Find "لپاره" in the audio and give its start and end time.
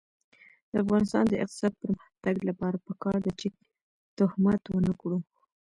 2.49-2.83